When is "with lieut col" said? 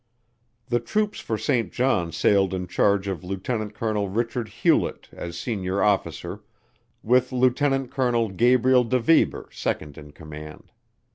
7.03-8.29